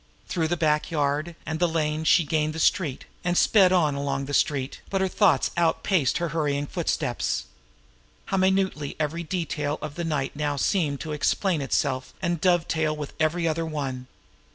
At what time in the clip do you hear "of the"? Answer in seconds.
9.79-10.03